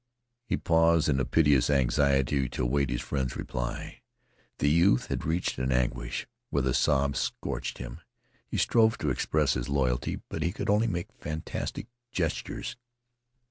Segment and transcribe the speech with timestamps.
[0.47, 4.01] He paused in piteous anxiety to await his friend's reply.
[4.57, 8.01] The youth had reached an anguish where the sobs scorched him.
[8.47, 12.75] He strove to express his loyalty, but he could only make fantastic gestures.